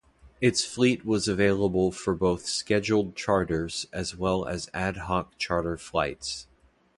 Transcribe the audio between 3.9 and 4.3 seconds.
as